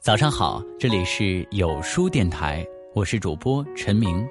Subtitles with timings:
[0.00, 4.26] 早上好，这里是有书电台，我是主播陈明。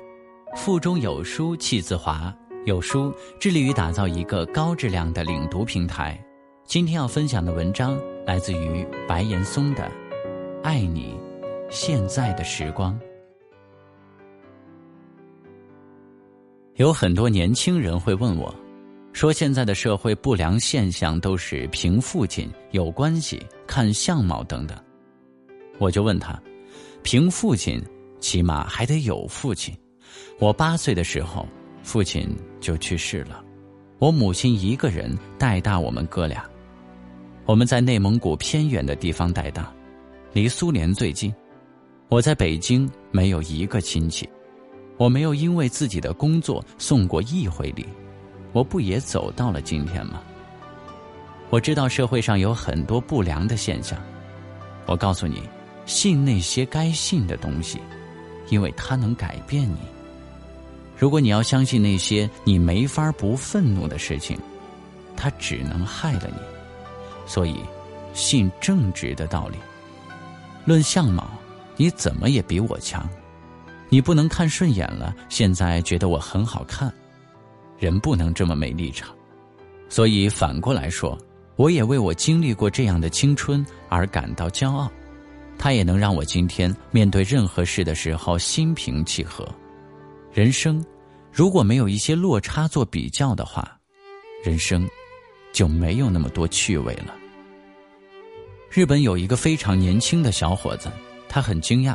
[0.55, 6.19] 腹中有书气自华，有书致力于打造一个高质量的领读平台。
[6.63, 7.95] 今天要分享的文章
[8.25, 9.83] 来自于白岩松的
[10.63, 11.15] 《爱你
[11.69, 12.99] 现在的时光》。
[16.77, 18.51] 有很多年轻人会问我，
[19.13, 24.75] 说现在的社会不良现象都是凭父亲有关系、看相貌等等。
[25.79, 26.39] 我就问他
[27.01, 27.81] ：“凭父亲，
[28.19, 29.75] 起码还得有父亲。
[30.37, 31.47] 我八岁的时候，
[31.83, 32.29] 父亲
[32.59, 33.41] 就去世了，
[33.97, 36.43] 我母亲一个人带大我们哥俩。
[37.45, 39.73] 我们在内蒙古偏远的地方带大，
[40.33, 41.33] 离苏联最近。
[42.09, 44.29] 我在北京没有一个亲戚，
[44.97, 47.85] 我没有因为自己的工作送过一回礼，
[48.51, 50.21] 我不也走到了今天吗？
[51.49, 53.97] 我知道社会上有很多不良的现象，
[54.85, 55.41] 我告诉你。”
[55.89, 57.79] 信那些该信的东西，
[58.49, 59.79] 因为它能改变你。
[60.95, 64.37] 如果你要相信那些你没法不愤怒的事情，
[65.17, 66.37] 它只能害了你。
[67.25, 67.55] 所以，
[68.13, 69.57] 信正直的道理。
[70.63, 71.27] 论相貌，
[71.75, 73.09] 你怎么也比我强。
[73.89, 76.93] 你不能看顺眼了，现在觉得我很好看。
[77.79, 79.09] 人不能这么没立场。
[79.89, 81.17] 所以反过来说，
[81.55, 84.87] 我也为我经历过这样的青春而感到骄傲。
[85.59, 89.45] 它也能让我今天面对任何事的时候心平气和。
[90.33, 90.83] 人生
[91.31, 93.77] 如果没有一些落差做比较的话，
[94.41, 94.89] 人生
[95.51, 97.13] 就没有那么多趣味了。
[98.71, 100.89] 日本有一个非常年轻的小伙子，
[101.27, 101.93] 他很惊讶，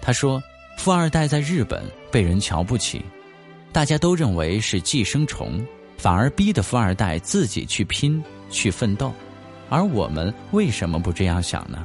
[0.00, 0.40] 他说
[0.78, 3.02] ：“富二代在日本被人瞧不起，
[3.72, 5.66] 大家都认为是寄生虫，
[5.96, 9.12] 反而逼得富二代自己去拼去奋斗，
[9.68, 11.84] 而我们为什么不这样想呢？”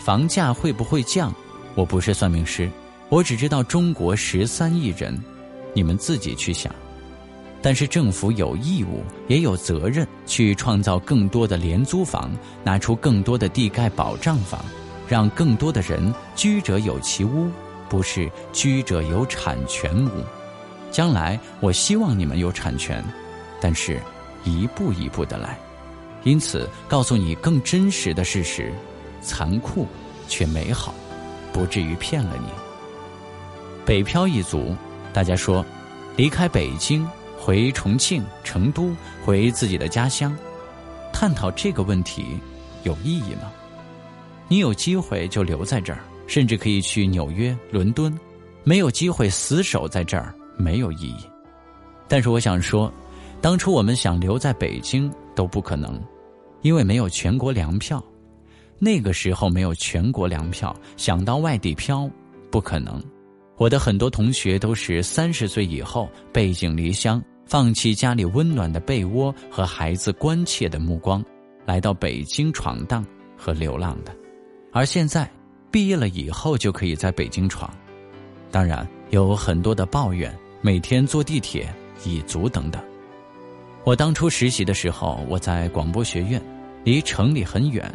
[0.00, 1.32] 房价会不会降？
[1.74, 2.68] 我不是算命师，
[3.10, 5.16] 我只知道中国十三亿人，
[5.74, 6.74] 你们自己去想。
[7.62, 12.30] 但是政府有义务也有责任去创造更多的廉租房，
[12.64, 14.64] 拿出更多的地盖保障房，
[15.06, 17.50] 让更多的人居者有其屋，
[17.90, 20.24] 不是居者有产权屋。
[20.90, 23.04] 将来我希望你们有产权，
[23.60, 24.00] 但是
[24.44, 25.58] 一步一步的来。
[26.24, 28.72] 因此，告诉你更真实的事实。
[29.20, 29.86] 残酷，
[30.28, 30.94] 却美好，
[31.52, 32.46] 不至于骗了你。
[33.84, 34.74] 北漂一族，
[35.12, 35.64] 大家说，
[36.16, 37.06] 离开北京
[37.38, 38.94] 回重庆、成都，
[39.24, 40.36] 回自己的家乡，
[41.12, 42.38] 探讨这个问题
[42.84, 43.50] 有意义吗？
[44.48, 48.12] 你有机会就留在这儿，甚至可以去纽约、伦敦；
[48.64, 51.24] 没有机会死守在这儿，没有意义。
[52.08, 52.92] 但是我想说，
[53.40, 56.00] 当初我们想留在北京都不可能，
[56.62, 58.02] 因为没有全国粮票。
[58.82, 62.10] 那个时候没有全国粮票，想到外地漂
[62.50, 63.00] 不可能。
[63.58, 71.22] 我的很多同学都是三十岁以后背井离乡，放弃家里温暖的被窝和孩子关切的目光，
[71.66, 73.04] 来到北京闯荡
[73.36, 74.16] 和流浪的。
[74.72, 75.30] 而现在
[75.70, 77.70] 毕业了以后就可以在北京闯，
[78.50, 81.68] 当然有很多的抱怨，每天坐地铁
[82.02, 82.82] 蚁足等等。
[83.84, 86.42] 我当初实习的时候，我在广播学院，
[86.82, 87.92] 离城里很远。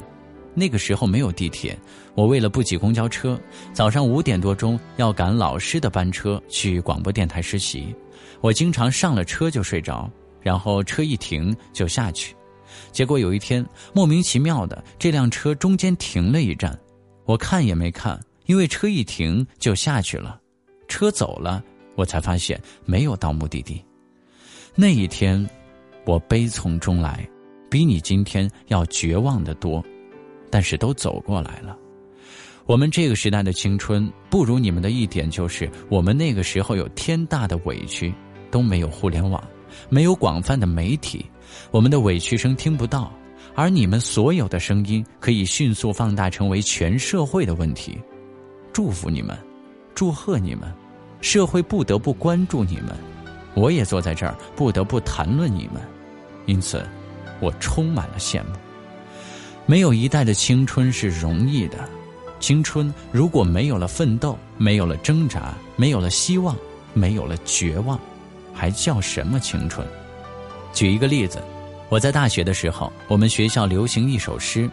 [0.55, 1.77] 那个时候没有地铁，
[2.15, 3.39] 我为了不挤公交车，
[3.73, 7.93] 早上五点多钟要赶老师的班车去广播电台实习。
[8.41, 10.09] 我经常上了车就睡着，
[10.41, 12.35] 然后车一停就下去。
[12.91, 16.77] 结果有一天莫名其妙的，这辆车中间停了一站，
[17.25, 20.39] 我看也没看，因为车一停就下去了。
[20.87, 21.63] 车走了，
[21.95, 23.83] 我才发现没有到目的地。
[24.73, 25.47] 那一天，
[26.05, 27.27] 我悲从中来，
[27.69, 29.83] 比你今天要绝望的多。
[30.55, 31.77] 但是都走过来了。
[32.65, 38.13] 我们这个时代的青春不如你们的一点就是，我们那个时候有天大的委屈，
[38.49, 39.43] 都没有互联网，
[39.89, 41.25] 没有广泛的媒体，
[41.71, 43.11] 我们的委屈声听不到，
[43.53, 47.99] 而你们所有的声音可以迅速放大成为全社会的问题。
[48.71, 49.37] 祝福你们，
[49.93, 50.73] 祝贺你们，
[51.19, 52.95] 社会不得不关注你们，
[53.55, 55.83] 我也坐在这儿不得不谈论你们，
[56.45, 56.81] 因此，
[57.41, 58.51] 我充满了羡慕。
[59.65, 61.77] 没有一代的青春是容易的，
[62.39, 66.55] 青春如果没有了奋斗，没有了挣扎，没有了希望，
[66.93, 67.99] 没有了绝望，
[68.53, 69.85] 还叫什么青春？
[70.71, 71.41] 举一个例子，
[71.89, 74.69] 我在大学的时候，我们学校流行一首诗，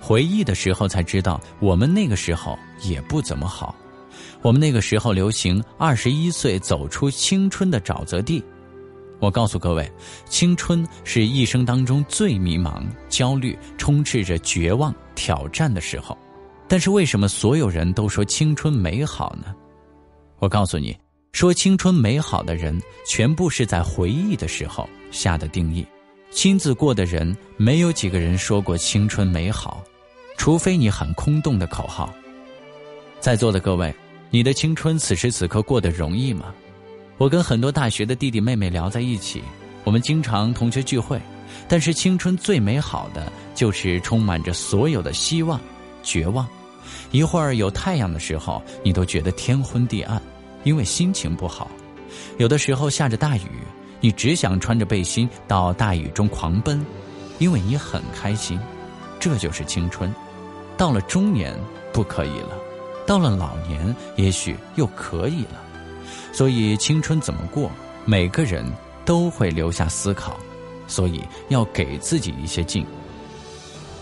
[0.00, 3.74] 回忆的时候才知道，我们那个时候也不怎么好。
[4.40, 8.42] 我们那个时候流行二十一岁走出青春的沼泽地。
[9.22, 9.88] 我告诉各位，
[10.28, 16.18] 青春是一生当中最迷茫、焦虑、充斥着绝望、挑战的时候。
[16.66, 19.54] 但是为什么所有人都说青春美好呢？
[20.40, 20.98] 我告诉你，
[21.30, 22.76] 说青春美好的人，
[23.06, 25.86] 全部是在回忆的时候下的定义。
[26.32, 29.84] 亲自过的人，没有几个人说过青春美好，
[30.36, 32.12] 除非你喊空洞的口号。
[33.20, 33.94] 在座的各位，
[34.30, 36.52] 你的青春此时此刻过得容易吗？
[37.22, 39.40] 我跟很多大学的弟弟妹妹聊在一起，
[39.84, 41.22] 我们经常同学聚会，
[41.68, 45.60] 但是青春最美好的就是充满着所有的希望、
[46.02, 46.44] 绝望。
[47.12, 50.20] 一会儿有太阳的时候，你都觉得天昏地暗，
[50.64, 51.68] 因为心情不好；
[52.38, 53.46] 有的时候下着大雨。
[54.00, 56.84] 你只想穿着背心到大雨中狂奔，
[57.38, 58.58] 因为你很开心，
[59.20, 60.12] 这就是青春。
[60.76, 61.56] 到了中年
[61.92, 62.58] 不可以了，
[63.06, 65.62] 到了老年也许又可以了。
[66.32, 67.70] 所以青春怎么过，
[68.04, 68.64] 每个人
[69.04, 70.38] 都会留下思考，
[70.86, 72.86] 所以要给自己一些劲。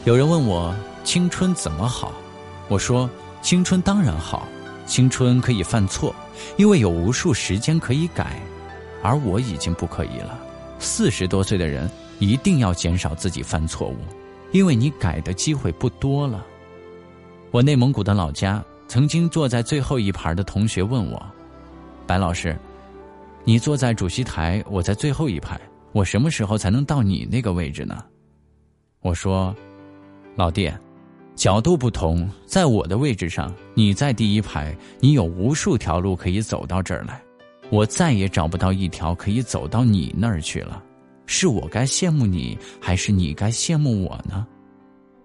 [0.05, 0.75] 有人问我
[1.05, 2.13] 青春怎么好，
[2.69, 3.09] 我说
[3.43, 4.47] 青春当然好，
[4.87, 6.15] 青春可以犯错，
[6.57, 8.41] 因为有无数时间可以改。
[9.03, 10.39] 而我已经不可以了。
[10.79, 13.97] 四十多岁的人一定要减少自己犯错误，
[14.53, 16.45] 因为你改的机会不多了。
[17.51, 21.19] 我内蒙古的老家，曾经坐在最后一排的同学问我
[22.11, 22.59] ：“白老师，
[23.45, 25.61] 你坐在主席台，我在最后一排，
[25.93, 28.05] 我什么时候才能到你那个位置呢？”
[29.01, 29.55] 我说
[30.35, 30.69] ：“老弟，
[31.37, 37.23] 角度不同，在我的位置上，你在第一排，你有无数条路可以走到这儿来。”
[37.71, 40.83] 我再也找不到一条可以走到你那儿去了，
[41.27, 44.45] 是我该羡慕你，还是你该羡慕我呢？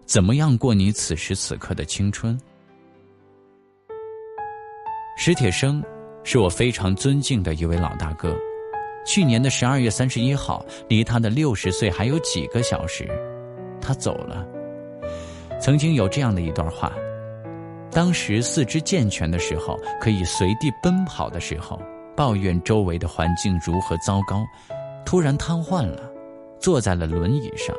[0.05, 2.39] 怎么样过你此时此刻的青春？
[5.17, 5.83] 史铁生
[6.25, 8.35] 是我非常尊敬的一位老大哥，
[9.05, 13.07] 去年的十二月三十一号，离他的六十岁还有几个小时，
[13.79, 14.45] 他走了。
[15.61, 16.91] 曾经有这样的一段话：
[17.91, 21.79] 当时四肢健全的时候，可以随地奔跑的时候。
[22.17, 24.41] 抱怨周围的环境如何糟糕，
[25.05, 26.09] 突然瘫痪了，
[26.61, 27.75] 坐在了轮椅上。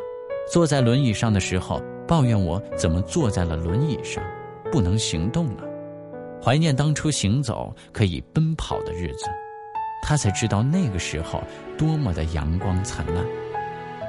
[0.53, 4.23] 坐在轮椅上的时候，抱怨我怎么坐在了轮椅上，
[4.71, 5.66] 不能行动了。
[6.43, 9.27] 怀念当初行走可以奔跑的日子，
[10.03, 11.43] 他才知道那个时候
[11.77, 13.25] 多么的阳光灿烂。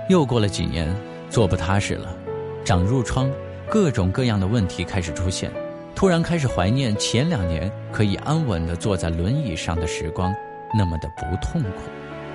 [0.10, 0.96] 又过了几年，
[1.30, 2.16] 坐不踏实了，
[2.64, 3.30] 长褥疮，
[3.70, 5.52] 各种各样的问题开始出现。
[5.96, 10.32] 突然开始怀念前两年可以安稳地坐在轮椅上的时光，
[10.78, 11.82] 那么的不痛苦，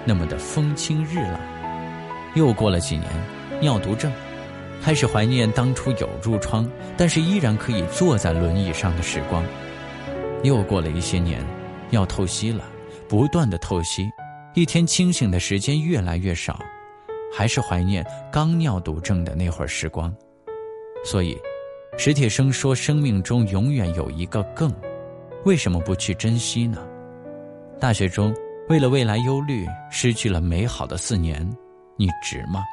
[0.04, 1.40] 那么的风清日朗。
[2.34, 3.08] 又过了几年，
[3.60, 4.10] 尿毒症，
[4.82, 9.44] 开始怀念当初有褥疮，但是依然可以坐在轮椅上的时光。
[10.42, 11.44] 又过了一些年，
[11.90, 12.64] 要透析了，
[13.08, 14.10] 不断的透析，
[14.54, 16.58] 一天清醒的时间越来越少，
[17.32, 20.14] 还是怀念刚尿毒症的那会儿时光，
[21.04, 21.36] 所以。
[21.98, 24.72] 史铁生说：“生命中永远有一个更，
[25.44, 26.78] 为什么不去珍惜呢？”
[27.78, 28.34] 大学中，
[28.70, 31.46] 为了未来忧虑，失去了美好的四年，
[31.98, 32.64] 你值吗？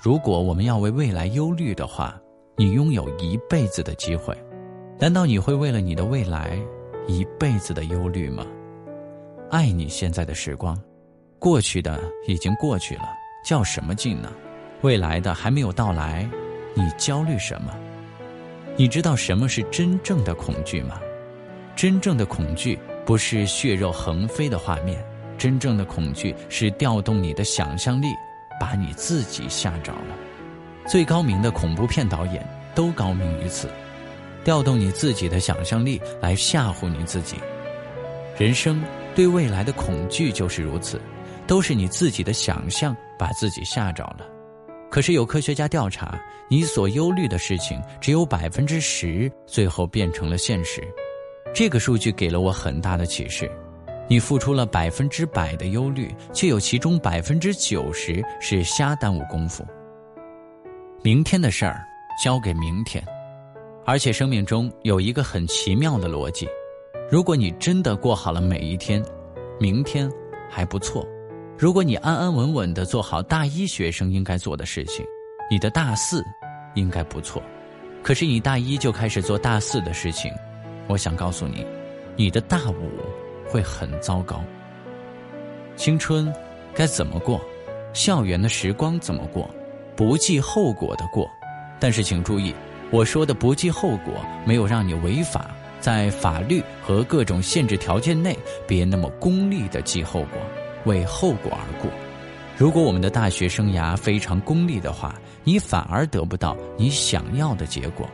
[0.00, 2.16] 如果我们要为未来忧虑的话，
[2.56, 4.32] 你拥有一辈子的机会，
[5.00, 6.56] 难道你会为了你的未来
[7.06, 8.46] 一辈子的忧虑吗？
[9.50, 10.78] 爱你现在的时光，
[11.38, 13.04] 过去的已经过去了，
[13.44, 14.32] 较什么劲呢？
[14.80, 16.28] 未来的还没有到来，
[16.74, 17.72] 你焦虑什么？
[18.76, 20.98] 你知道什么是真正的恐惧吗？
[21.76, 25.04] 真正的恐惧不是血肉横飞的画面，
[25.36, 28.08] 真正的恐惧是调动你的想象力，
[28.58, 30.16] 把你自己吓着了。
[30.86, 33.68] 最高明的恐怖片导演都高明于此，
[34.44, 37.36] 调动你自己的想象力来吓唬你自己。
[38.36, 38.82] 人生
[39.14, 41.00] 对未来的恐惧就是如此，
[41.46, 44.26] 都是你自己的想象把自己吓着了。
[44.90, 50.82] 可是有科学家调查，你所忧虑的事情只有百分之十最后变成了现实。
[51.52, 53.50] 这个数据给了我很大的启示：
[54.08, 59.64] 你付出了百分之百的忧虑，却有其中百分之九十是瞎耽误功夫。
[61.02, 61.84] 明天的事儿
[62.22, 63.04] 交给明天，
[63.86, 66.48] 而且生命中有一个很奇妙的逻辑：
[67.10, 69.04] 如果你真的过好了每一天，
[69.60, 70.10] 明天
[70.50, 71.06] 还不错。
[71.58, 75.04] 如果你安安稳稳的做好大一学生应该做的事情，
[75.50, 76.24] 你的大四
[76.74, 77.42] 应该不错。
[78.02, 80.32] 可是你大一就开始做大四的事情，
[80.88, 81.66] 我想告诉你，
[82.16, 82.90] 你的大五
[83.46, 84.42] 会很糟糕。
[85.76, 86.32] 青春
[86.74, 87.38] 该怎么过？
[87.92, 89.48] 校园的时光怎么过？
[89.94, 91.28] 不计后果的过。
[91.78, 92.54] 但是请注意，
[92.94, 100.40] 我说的不计后果，没有让你违法，在法律和各种限制条件内，别那么功利的计后果。
[100.84, 101.90] 为后果而过。
[102.56, 108.08] 如果我们的大学生涯非常功利的话，你反而得不到你想要的结果。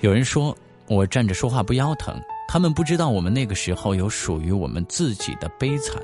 [0.00, 0.56] 有人说，
[0.88, 2.20] 我站着说话不腰疼。
[2.48, 6.02] 他们不知道我们那个时候有属于我们自己的悲惨。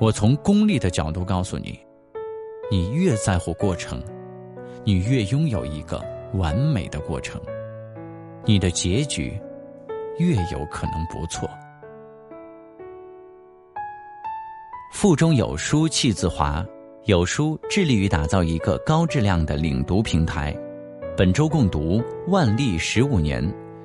[0.00, 1.80] 我从功利的角度告诉你，
[2.70, 4.00] 你越在乎过程，
[4.84, 6.00] 你越拥有一个
[6.34, 7.40] 完美的过程，
[8.44, 9.40] 你的结局
[10.18, 11.48] 越有可能不错。
[14.92, 16.64] 腹中有书气自华，
[17.04, 20.54] 有书致力于打造一个高质量的领读平台。
[21.16, 23.42] 本周共读《万历十五年》，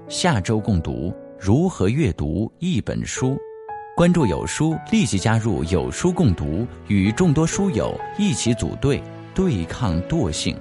[0.08, 1.14] 下周共读。
[1.40, 3.38] 如何阅读一本书？
[3.98, 9.04] 关注有书，立即加入有书共读，与众多书友一起组队
[9.36, 10.58] 对抗惰性。